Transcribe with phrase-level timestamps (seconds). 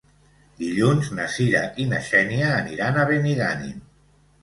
[0.61, 3.81] Dilluns na Cira i na Xènia aniran a Benigànim.